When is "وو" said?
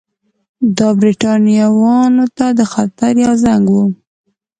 3.73-3.83